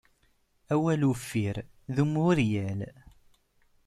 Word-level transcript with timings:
Awal 0.73 1.01
uffir 1.11 1.57
d 1.95 1.97
Muiriel. 2.11 2.81